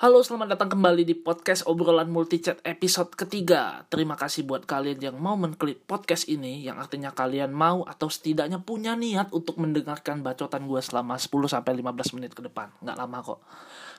[0.00, 3.84] Halo, selamat datang kembali di podcast obrolan multichat episode ketiga.
[3.92, 8.64] Terima kasih buat kalian yang mau mengklik podcast ini, yang artinya kalian mau atau setidaknya
[8.64, 12.72] punya niat untuk mendengarkan bacotan gue selama 10-15 menit ke depan.
[12.80, 13.40] Nggak lama kok.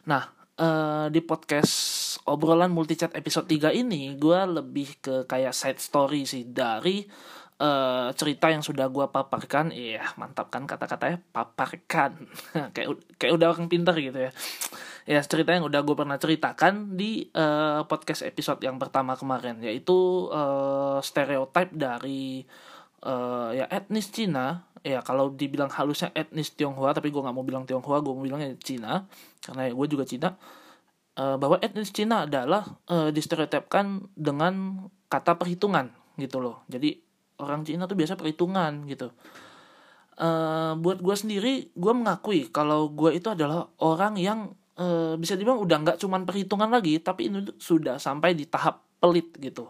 [0.09, 0.23] Nah,
[0.57, 1.73] uh, di podcast
[2.25, 7.05] obrolan multichat episode 3 ini, gue lebih ke kayak side story sih dari
[7.61, 9.69] uh, cerita yang sudah gue paparkan.
[9.69, 12.25] Iya, mantap kan kata-katanya paparkan.
[12.73, 14.33] kayak kayak udah orang pintar gitu ya
[15.05, 20.29] ya cerita yang udah gue pernah ceritakan di uh, podcast episode yang pertama kemarin yaitu
[20.29, 22.45] uh, stereotip dari
[23.05, 24.69] uh, ya etnis Cina.
[24.81, 28.57] Ya kalau dibilang halusnya etnis Tionghoa tapi gue nggak mau bilang Tionghoa gue mau bilangnya
[28.57, 29.05] Cina
[29.45, 30.33] karena ya gue juga Cina
[31.21, 36.65] uh, bahwa etnis Cina adalah uh, distereotipkan dengan kata perhitungan gitu loh.
[36.65, 36.97] Jadi
[37.41, 39.13] orang Cina tuh biasa perhitungan gitu.
[40.21, 44.85] Uh, buat gue sendiri gue mengakui kalau gue itu adalah orang yang e,
[45.21, 49.69] bisa dibilang udah nggak cuman perhitungan lagi tapi ini sudah sampai di tahap pelit gitu.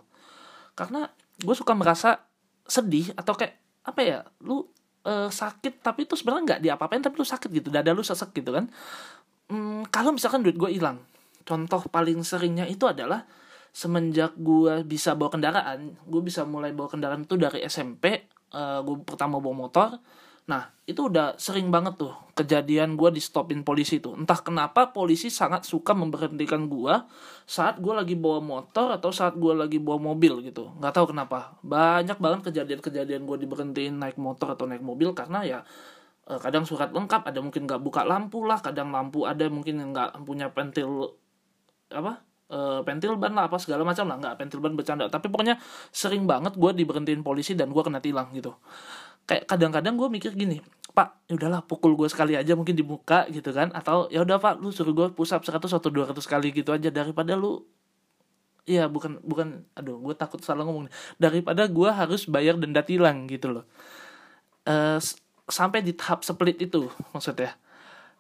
[0.72, 1.04] Karena
[1.36, 2.24] gue suka merasa
[2.64, 4.64] sedih atau kayak apa ya lu
[5.04, 8.56] e, sakit tapi itu sebenarnya nggak diapa-apain tapi lu sakit gitu dada lu sesek gitu
[8.56, 8.72] kan.
[9.52, 11.04] Hmm, kalau misalkan duit gue hilang
[11.44, 13.26] contoh paling seringnya itu adalah
[13.72, 18.96] semenjak gue bisa bawa kendaraan gue bisa mulai bawa kendaraan itu dari SMP uh, gue
[19.08, 19.90] pertama bawa motor
[20.52, 24.20] Nah, itu udah sering banget tuh kejadian gue di stopin polisi tuh.
[24.20, 26.92] Entah kenapa polisi sangat suka memberhentikan gue
[27.48, 30.76] saat gue lagi bawa motor atau saat gue lagi bawa mobil gitu.
[30.76, 31.56] Nggak tahu kenapa.
[31.64, 35.60] Banyak banget kejadian-kejadian gue diberhentiin naik motor atau naik mobil karena ya
[36.28, 40.20] eh, kadang surat lengkap, ada mungkin nggak buka lampu lah, kadang lampu ada mungkin nggak
[40.28, 41.16] punya pentil
[41.92, 45.58] apa uh, pentil ban lah apa segala macam lah nggak pentil ban bercanda tapi pokoknya
[45.90, 48.56] sering banget gue diberhentiin polisi dan gue kena tilang gitu
[49.32, 50.60] kayak kadang-kadang gue mikir gini
[50.92, 53.72] pak ya udahlah pukul gue sekali aja mungkin di muka gitu kan.
[53.72, 56.92] Atau ya udah pak lu suruh gue push up 100 atau 200 kali gitu aja
[56.92, 57.64] daripada lu
[58.70, 60.86] Iya bukan bukan aduh gue takut salah ngomong
[61.18, 63.66] daripada gue harus bayar denda tilang gitu loh.
[64.68, 65.02] Uh,
[65.50, 67.58] sampai di tahap split itu maksudnya.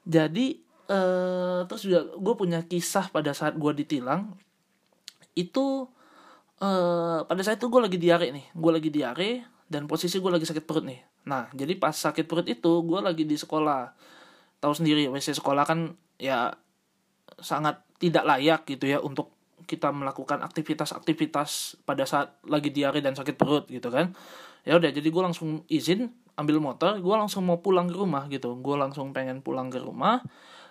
[0.01, 4.33] Jadi uh, terus juga gue punya kisah pada saat gue ditilang
[5.37, 5.85] itu
[6.57, 8.45] uh, pada saat itu gue lagi diare nih.
[8.57, 10.99] Gue lagi diare dan posisi gue lagi sakit perut nih.
[11.31, 13.95] Nah jadi pas sakit perut itu gue lagi di sekolah.
[14.59, 16.51] Tahu sendiri wc sekolah kan ya
[17.39, 19.31] sangat tidak layak gitu ya untuk
[19.63, 24.11] kita melakukan aktivitas-aktivitas pada saat lagi diare dan sakit perut gitu kan.
[24.67, 28.59] Ya udah jadi gue langsung izin ambil motor gue langsung mau pulang ke rumah gitu.
[28.59, 30.19] Gue langsung pengen pulang ke rumah.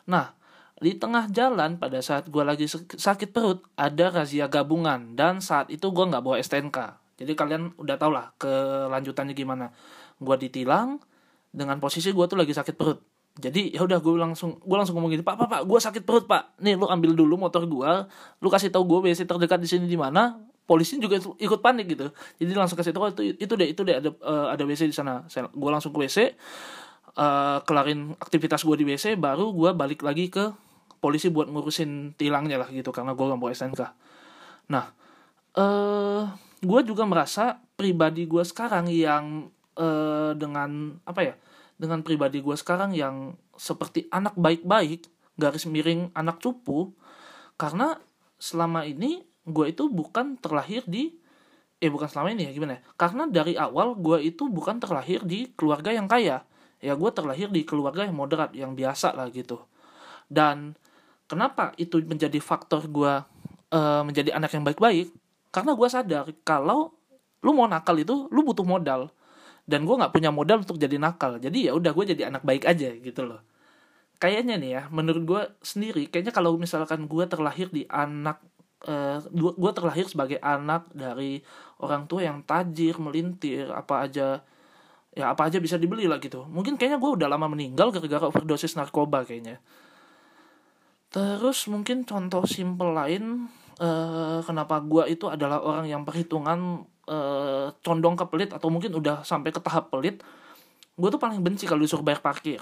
[0.04, 0.36] Nah
[0.76, 5.16] di tengah jalan pada saat gue lagi sakit perut ada razia gabungan.
[5.16, 9.68] Dan saat itu gue nggak bawa STNK jadi kalian udah tau lah kelanjutannya gimana.
[10.16, 10.96] Gue ditilang
[11.52, 13.04] dengan posisi gue tuh lagi sakit perut.
[13.36, 16.24] Jadi ya udah gue langsung gue langsung ngomong gini pak pak pak gue sakit perut
[16.24, 16.56] pak.
[16.64, 17.90] Nih lu ambil dulu motor gue
[18.40, 22.08] lu kasih tahu gue WC terdekat di sini di mana polisi juga ikut panik gitu.
[22.40, 25.28] Jadi langsung kasih tahu itu itu deh itu deh ada uh, ada WC di sana.
[25.52, 26.28] Gue langsung ke WC uh,
[27.20, 30.52] eh, kelarin aktivitas gue di WC baru gue balik lagi ke
[31.00, 33.82] polisi buat ngurusin tilangnya lah gitu karena gue gak bawa SNK
[34.70, 34.84] nah
[35.50, 39.48] eh uh, gue juga merasa pribadi gue sekarang yang
[39.80, 41.34] uh, dengan apa ya
[41.80, 45.08] dengan pribadi gue sekarang yang seperti anak baik-baik
[45.40, 46.92] garis miring anak cupu
[47.56, 47.96] karena
[48.36, 51.16] selama ini gue itu bukan terlahir di
[51.80, 55.48] eh bukan selama ini ya gimana ya karena dari awal gue itu bukan terlahir di
[55.56, 56.44] keluarga yang kaya.
[56.80, 59.60] Ya gue terlahir di keluarga yang moderat yang biasa lah gitu.
[60.32, 60.72] Dan
[61.28, 63.20] kenapa itu menjadi faktor gue
[63.76, 65.12] uh, menjadi anak yang baik-baik
[65.50, 66.94] karena gue sadar kalau
[67.40, 69.10] lu mau nakal itu lu butuh modal.
[69.70, 71.38] Dan gue nggak punya modal untuk jadi nakal.
[71.38, 73.40] Jadi ya udah gue jadi anak baik aja gitu loh.
[74.20, 78.42] Kayaknya nih ya menurut gue sendiri kayaknya kalau misalkan gue terlahir di anak
[78.84, 81.40] uh, eh, gue terlahir sebagai anak dari
[81.80, 84.44] orang tua yang tajir melintir apa aja
[85.10, 86.44] ya apa aja bisa dibeli lah gitu.
[86.46, 89.58] Mungkin kayaknya gue udah lama meninggal gara-gara overdosis narkoba kayaknya.
[91.10, 93.50] Terus mungkin contoh simple lain
[93.80, 99.24] uh, kenapa gue itu adalah orang yang perhitungan uh, condong ke pelit atau mungkin udah
[99.24, 100.20] sampai ke tahap pelit
[101.00, 102.60] gue tuh paling benci kalau disuruh bayar parkir.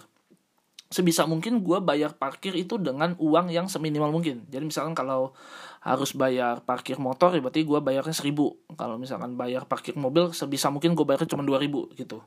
[0.89, 4.47] Sebisa mungkin gue bayar parkir itu dengan uang yang seminimal mungkin.
[4.49, 5.37] Jadi misalkan kalau
[5.85, 8.57] harus bayar parkir motor ya berarti gue bayarnya seribu.
[8.79, 12.23] Kalau misalkan bayar parkir mobil sebisa mungkin gue bayarnya cuma dua ribu gitu.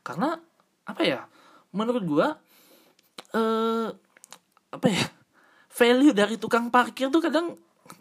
[0.00, 0.34] Karena
[0.88, 1.28] apa ya
[1.70, 2.26] menurut gue
[3.36, 3.88] eh
[4.74, 5.04] apa ya
[5.70, 7.54] value dari tukang parkir tuh kadang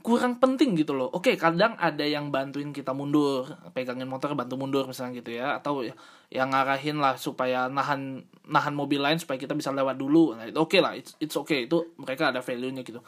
[0.03, 1.07] kurang penting gitu loh.
[1.15, 5.81] Oke, kadang ada yang bantuin kita mundur, pegangin motor bantu mundur misalnya gitu ya, atau
[6.27, 10.35] yang ngarahin lah supaya nahan nahan mobil lain supaya kita bisa lewat dulu.
[10.35, 12.99] Nah, itu oke okay lah, it's, it's okay itu mereka ada value-nya gitu.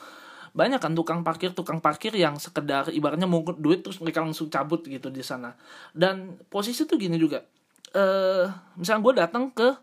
[0.56, 4.88] banyak kan tukang parkir tukang parkir yang sekedar ibaratnya mungkut duit terus mereka langsung cabut
[4.88, 5.52] gitu di sana
[5.92, 7.44] dan posisi tuh gini juga
[7.92, 8.48] eh
[8.80, 9.76] misalnya gue datang ke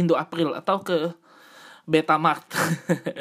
[0.00, 1.12] Indo April atau ke
[1.88, 2.44] Betamart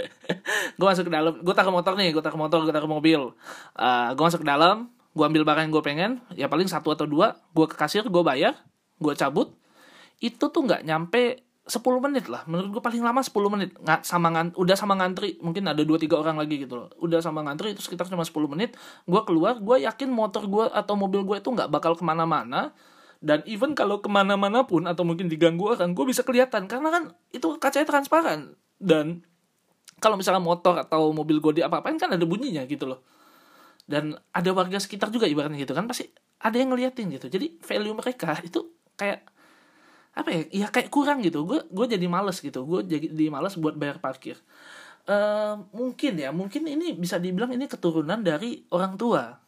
[0.78, 3.34] gue masuk ke dalam gue taruh motor nih gue taruh motor gue taruh mobil.
[3.74, 7.10] Uh, gue masuk ke dalam gue ambil barang yang gue pengen ya paling satu atau
[7.10, 8.54] dua gue ke kasir gue bayar
[9.02, 9.56] gue cabut.
[10.22, 12.48] Itu tuh nggak nyampe 10 menit lah.
[12.48, 13.76] Menurut gue paling lama 10 menit.
[13.76, 16.90] Nggak sama ngan, udah sama ngantri mungkin ada dua tiga orang lagi gitu loh.
[17.04, 18.74] Udah sama ngantri itu sekitar cuma 10 menit.
[19.04, 22.72] Gue keluar gue yakin motor gue atau mobil gue itu nggak bakal ke mana-mana
[23.18, 26.70] dan even kalau ke mana-mana pun atau mungkin diganggu orang gue bisa kelihatan.
[26.70, 27.04] Karena kan
[27.34, 28.54] itu kacanya transparan.
[28.78, 29.26] Dan
[29.98, 33.02] kalau misalnya motor atau mobil gue diapa-apain kan ada bunyinya gitu loh.
[33.88, 37.28] Dan ada warga sekitar juga ibaratnya gitu kan pasti ada yang ngeliatin gitu.
[37.32, 39.26] Jadi value mereka itu kayak
[40.18, 41.42] apa ya ya kayak kurang gitu.
[41.48, 42.70] Gue gue jadi males gitu.
[42.70, 44.38] Gue jadi males buat bayar parkir.
[45.08, 49.40] Uh, mungkin ya mungkin ini bisa dibilang ini keturunan dari orang tua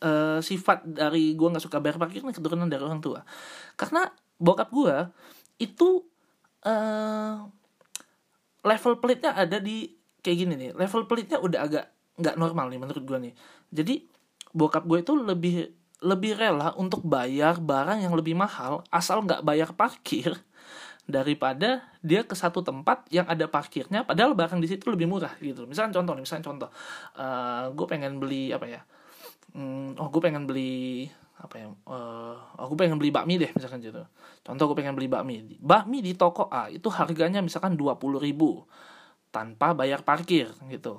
[0.00, 3.24] uh, sifat dari gue nggak suka bayar parkir ini keturunan dari orang tua.
[3.74, 4.06] Karena
[4.38, 4.96] bokap gue
[5.58, 6.04] itu
[6.64, 7.36] uh,
[8.62, 9.90] level pelitnya ada di
[10.22, 11.84] kayak gini nih level pelitnya udah agak
[12.18, 13.34] nggak normal nih menurut gue nih.
[13.70, 13.94] Jadi
[14.54, 15.56] bokap gue itu lebih
[15.98, 20.38] lebih rela untuk bayar barang yang lebih mahal asal nggak bayar parkir
[21.08, 25.64] daripada dia ke satu tempat yang ada parkirnya padahal barang di situ lebih murah gitu.
[25.64, 26.70] Misalnya contoh nih misalnya contoh
[27.16, 28.80] uh, gue pengen beli apa ya
[29.54, 31.08] hmm, oh gue pengen beli
[31.38, 34.02] apa ya uh, aku pengen beli bakmi deh misalkan gitu
[34.42, 38.66] contoh gue pengen beli bakmi bakmi di toko A itu harganya misalkan dua puluh ribu
[39.30, 40.98] tanpa bayar parkir gitu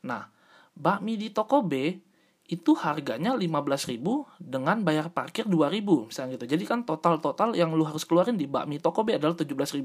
[0.00, 0.32] nah
[0.72, 2.00] bakmi di toko B
[2.48, 4.00] itu harganya 15.000
[4.40, 6.48] dengan bayar parkir 2.000 misalnya gitu.
[6.48, 9.84] Jadi kan total-total yang lu harus keluarin di bakmi toko B adalah 17.000.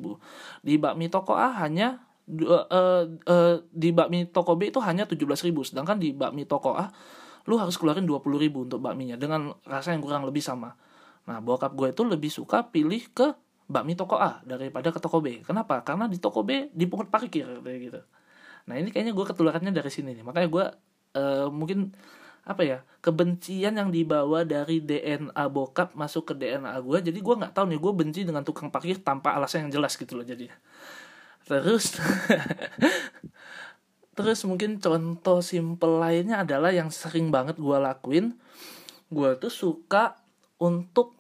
[0.63, 2.00] Di bakmi toko A hanya
[2.31, 6.88] uh, uh, uh, di bakmi toko B itu hanya 17.000 sedangkan di bakmi toko A
[7.48, 10.75] lu harus keluarin 20.000 untuk bakminya dengan rasa yang kurang lebih sama.
[11.28, 13.36] Nah, bokap gue itu lebih suka pilih ke
[13.68, 15.44] bakmi toko A daripada ke toko B.
[15.44, 15.84] Kenapa?
[15.84, 18.01] Karena di toko B dipungut parkir kayak gitu.
[18.68, 20.24] Nah, ini kayaknya gue ketularannya dari sini nih.
[20.24, 20.66] Makanya gue
[21.19, 21.92] uh, mungkin
[22.44, 27.56] apa ya kebencian yang dibawa dari DNA bokap masuk ke DNA gue jadi gue nggak
[27.56, 30.51] tahu nih gue benci dengan tukang parkir tanpa alasan yang jelas gitu loh jadi
[31.48, 31.95] terus
[34.13, 38.38] terus mungkin contoh simple lainnya adalah yang sering banget gue lakuin.
[39.10, 40.18] Gue tuh suka
[40.57, 41.18] untuk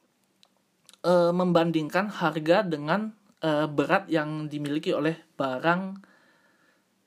[1.05, 6.13] e, membandingkan harga dengan e, berat yang dimiliki oleh barang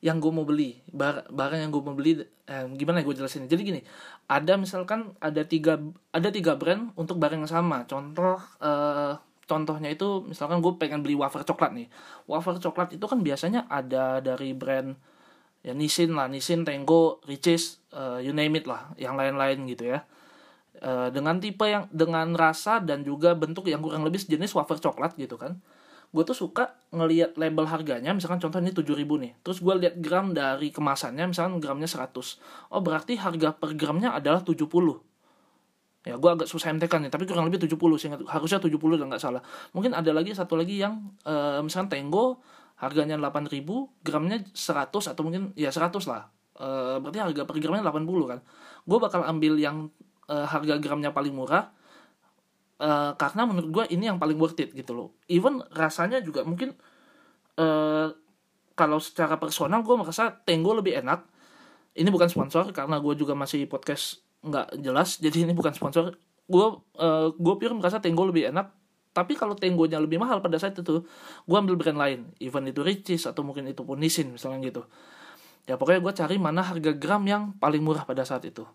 [0.05, 0.79] yang gue mau beli.
[0.91, 3.81] Bar barang yang gue mau beli eh, gimana ya gue jelasin jadi gini
[4.31, 5.83] ada misalkan ada tiga
[6.15, 7.83] ada tiga brand untuk barang yang sama.
[7.91, 9.15] Contoh eh,
[9.47, 11.89] contohnya itu misalkan gue pengen beli wafer coklat nih.
[12.31, 14.95] Wafer coklat itu kan biasanya ada dari brand
[15.67, 20.07] ya Nissin lah Nissin Tango Riches uh, you name it lah yang lain-lain gitu ya.
[20.79, 25.19] Uh, dengan tipe yang dengan rasa dan juga bentuk yang kurang lebih sejenis wafer coklat
[25.19, 25.59] gitu kan.
[26.15, 29.33] Gue tuh suka ngelihat label harganya misalkan contoh ini 7000 nih.
[29.43, 32.15] Terus gue lihat gram dari kemasannya misalkan gramnya 100
[32.71, 34.71] oh berarti harga per gramnya adalah 70
[36.07, 39.19] ya gue agak susah MTK nih tapi kurang lebih 70 sih harusnya 70 dan nggak
[39.19, 39.43] salah.
[39.75, 42.39] Mungkin ada lagi satu lagi yang uh, misalkan Tango
[42.77, 43.65] harganya 8000
[44.05, 46.29] gramnya 100 atau mungkin ya 100 lah.
[46.57, 48.41] Uh, berarti harga per gramnya 80 kan.
[48.85, 49.89] Gue bakal ambil yang
[50.29, 51.73] uh, harga gramnya paling murah
[52.81, 55.09] uh, karena menurut gue ini yang paling worth it gitu loh.
[55.29, 56.77] Even rasanya juga mungkin
[57.57, 58.13] uh,
[58.77, 61.25] kalau secara personal gue merasa Tenggo lebih enak.
[61.97, 66.13] Ini bukan sponsor karena gue juga masih podcast nggak jelas jadi ini bukan sponsor.
[66.45, 66.67] Gue
[67.01, 68.76] uh, gue pure merasa Tenggo lebih enak
[69.17, 71.01] tapi kalau Tenggonya lebih mahal pada saat itu
[71.49, 72.29] gue ambil brand lain.
[72.37, 74.85] Even itu Ricis atau mungkin itu pun Nissin misalnya gitu.
[75.65, 78.69] Ya pokoknya gue cari mana harga gram yang paling murah pada saat itu.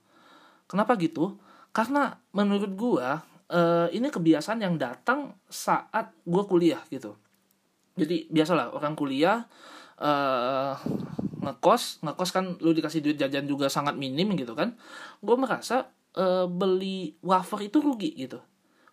[0.65, 1.38] Kenapa gitu?
[1.69, 3.05] Karena menurut gue
[3.53, 7.13] uh, ini kebiasaan yang datang saat gue kuliah gitu.
[7.93, 9.45] Jadi biasalah orang kuliah
[10.01, 10.74] uh,
[11.38, 14.74] ngekos ngekos kan lu dikasih duit jajan juga sangat minim gitu kan.
[15.21, 18.41] Gue merasa uh, beli wafer itu rugi gitu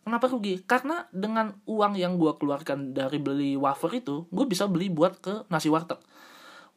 [0.09, 0.65] kenapa rugi?
[0.65, 5.45] Karena dengan uang yang gue keluarkan dari beli wafer itu gue bisa beli buat ke
[5.53, 6.01] nasi warteg.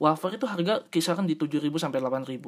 [0.01, 2.41] Wafer itu harga kisaran di 7000 sampai 8000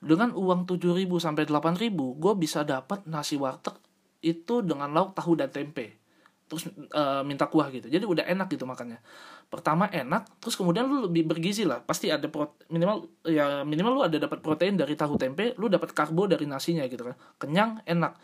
[0.00, 3.74] dengan uang 7000 sampai 8000 gue bisa dapat nasi warteg
[4.22, 5.98] itu dengan lauk tahu dan tempe.
[6.46, 7.90] Terus e, minta kuah gitu.
[7.90, 9.02] Jadi udah enak gitu makannya.
[9.50, 11.82] Pertama enak terus kemudian lu lebih bergizi lah.
[11.82, 12.30] Pasti ada
[12.70, 16.86] minimal ya minimal lu ada dapat protein dari tahu tempe lu dapat karbo dari nasinya
[16.86, 17.18] gitu kan.
[17.42, 18.14] Kenyang enak.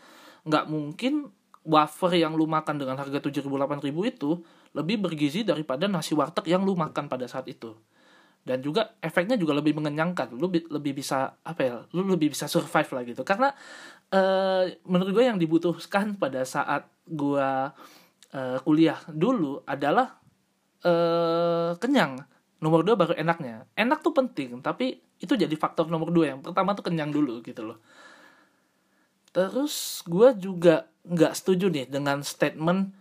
[0.47, 1.27] Nggak mungkin
[1.67, 4.39] wafer yang lu makan dengan harga tujuh ribu delapan ribu itu
[4.71, 7.75] lebih bergizi daripada nasi warteg yang lu makan pada saat itu.
[8.39, 10.33] Dan juga efeknya juga lebih mengenyangkan.
[10.33, 13.21] Lu bi- lebih bisa apa ya lu lebih bisa survive lah gitu.
[13.27, 13.51] Karena
[14.15, 17.49] uh, menurut gue yang dibutuhkan pada saat gue
[18.33, 20.17] uh, kuliah dulu adalah
[20.87, 22.23] uh, kenyang.
[22.63, 23.67] Nomor dua baru enaknya.
[23.75, 26.33] Enak tuh penting tapi itu jadi faktor nomor dua.
[26.33, 27.77] Yang pertama tuh kenyang dulu gitu loh.
[29.29, 32.93] Terus gue juga nggak setuju nih dengan statement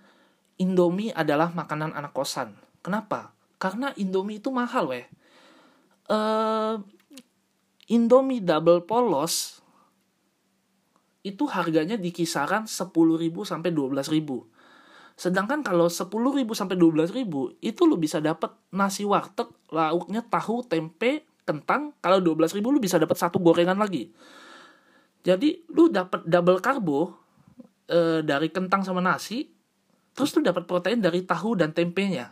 [0.59, 5.07] Indomie adalah makanan anak kosan kenapa karena Indomie itu mahal weh
[6.09, 6.81] uh,
[7.89, 9.65] Indomie double polos
[11.25, 12.89] itu harganya di kisaran 10.000
[13.45, 15.19] sampai 12.000.
[15.19, 16.09] Sedangkan kalau 10.000
[16.55, 17.27] sampai 12.000
[17.59, 21.93] itu lu bisa dapat nasi warteg, lauknya tahu, tempe, kentang.
[21.99, 24.15] Kalau 12.000 lu bisa dapat satu gorengan lagi.
[25.27, 27.28] Jadi lu dapat double karbo
[27.89, 29.49] e, dari kentang sama nasi,
[30.13, 32.31] terus lu dapat protein dari tahu dan tempenya.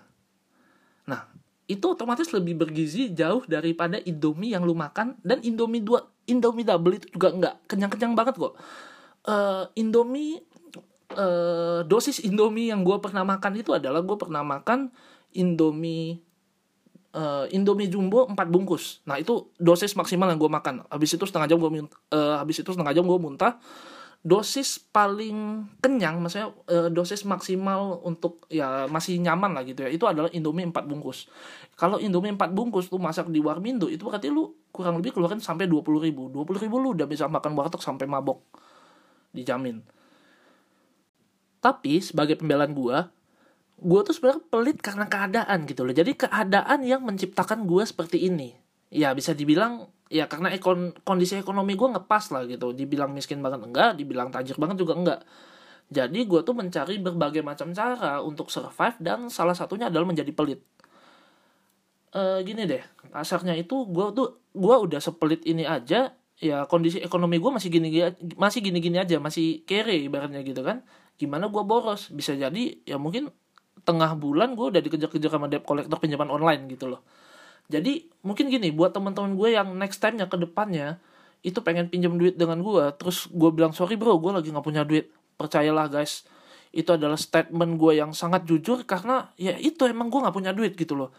[1.09, 1.27] Nah,
[1.67, 6.99] itu otomatis lebih bergizi jauh daripada Indomie yang lu makan dan Indomie dua Indomie double
[6.99, 8.55] itu juga enggak kenyang-kenyang banget kok.
[9.27, 10.43] Uh, Indomie
[11.19, 14.95] uh, dosis Indomie yang gue pernah makan itu adalah gue pernah makan
[15.35, 16.23] Indomie
[17.49, 19.01] Indomie jumbo 4 bungkus.
[19.09, 20.85] Nah itu dosis maksimal yang gue makan.
[20.93, 23.57] Habis itu setengah jam gue uh, habis itu setengah jam gue muntah
[24.27, 29.91] dosis paling kenyang maksudnya uh, dosis maksimal untuk ya masih nyaman lah gitu ya.
[29.93, 31.31] Itu adalah Indomie 4 bungkus.
[31.79, 35.71] Kalau Indomie 4 bungkus tuh masak di Warmindo itu berarti lu kurang lebih keluarin sampai
[35.71, 36.29] 20 ribu.
[36.29, 38.43] 20 ribu lu udah bisa makan warteg sampai mabok.
[39.31, 39.79] Dijamin.
[41.63, 43.09] Tapi sebagai pembelaan gua
[43.79, 45.95] gua tuh sebenarnya pelit karena keadaan gitu loh.
[45.95, 48.66] Jadi keadaan yang menciptakan gua seperti ini
[48.97, 52.73] ya bisa dibilang ya karena ekon kondisi ekonomi gue ngepas lah gitu.
[52.73, 55.21] Dibilang miskin banget enggak dibilang tajir banget juga enggak.
[55.93, 60.65] Jadi gue tuh mencari berbagai macam cara untuk survive dan salah satunya adalah menjadi pelit.
[62.11, 66.11] E, gini deh pasarnya itu gue tuh gue udah sepelit ini aja
[66.41, 67.89] ya kondisi ekonomi gue masih gini
[68.35, 70.83] masih gini gini aja masih kere ibaratnya gitu kan.
[71.21, 72.11] Gimana gue boros?
[72.11, 73.31] Bisa jadi ya mungkin
[73.87, 77.07] tengah bulan gue udah dikejar-kejar sama debt collector pinjaman online gitu loh
[77.67, 81.03] jadi mungkin gini buat teman-teman gue yang next time-nya ke depannya
[81.43, 84.83] itu pengen pinjam duit dengan gue terus gue bilang sorry bro gue lagi nggak punya
[84.87, 85.11] duit.
[85.37, 86.27] Percayalah guys.
[86.75, 90.75] Itu adalah statement gue yang sangat jujur karena ya itu emang gue nggak punya duit
[90.79, 91.11] gitu loh.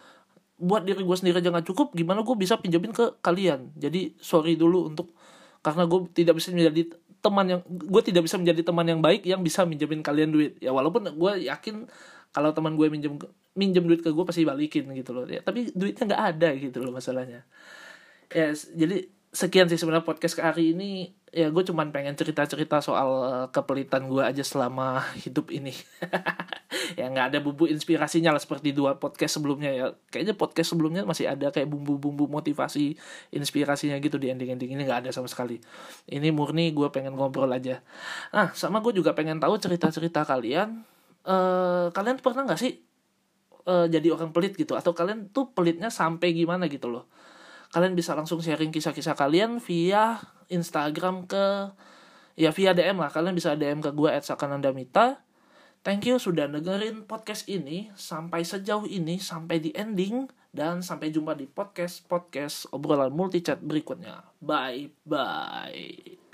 [0.58, 3.72] Buat diri gue sendiri aja nggak cukup gimana gue bisa pinjemin ke kalian?
[3.76, 5.14] Jadi sorry dulu untuk
[5.64, 9.42] karena gue tidak bisa menjadi teman yang gue tidak bisa menjadi teman yang baik yang
[9.44, 10.56] bisa minjemin kalian duit.
[10.64, 11.88] Ya walaupun gue yakin
[12.36, 13.18] kalau teman gue minjem
[13.58, 15.26] minjem duit ke gue pasti balikin gitu loh.
[15.26, 17.44] Ya tapi duitnya nggak ada gitu loh masalahnya.
[18.30, 21.12] Ya jadi sekian sih sebenarnya podcast ke hari ini.
[21.34, 25.74] Ya gue cuman pengen cerita cerita soal eh, kepelitan gue aja selama hidup ini.
[26.96, 29.86] Ya nggak ada bumbu inspirasinya lah seperti dua podcast sebelumnya ya.
[30.08, 32.96] Kayaknya podcast sebelumnya masih ada kayak bumbu bumbu motivasi
[33.36, 35.60] inspirasinya gitu di ending ending ini nggak ada sama sekali.
[36.08, 37.84] Ini murni gue pengen ngobrol aja.
[38.32, 40.86] Nah sama gue juga pengen tahu cerita cerita kalian.
[41.28, 42.87] Uh, kalian pernah nggak sih
[43.68, 44.74] uh, jadi orang pelit gitu.
[44.74, 47.06] Atau kalian tuh pelitnya sampai gimana gitu loh.
[47.76, 51.76] Kalian bisa langsung sharing kisah-kisah kalian via Instagram ke
[52.40, 53.12] ya via DM lah.
[53.12, 55.22] Kalian bisa DM ke gue @sakanandamita.
[55.86, 61.38] Thank you sudah dengerin podcast ini sampai sejauh ini sampai di ending dan sampai jumpa
[61.38, 64.26] di podcast podcast obrolan multi chat berikutnya.
[64.42, 66.27] Bye bye